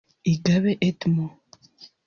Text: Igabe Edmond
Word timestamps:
Igabe 0.33 0.71
Edmond 0.87 1.31